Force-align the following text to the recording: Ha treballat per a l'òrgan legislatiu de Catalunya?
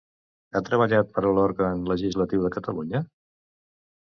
Ha 0.53 0.61
treballat 0.69 1.11
per 1.17 1.23
a 1.29 1.33
l'òrgan 1.39 1.83
legislatiu 1.91 2.47
de 2.47 2.53
Catalunya? 2.57 3.03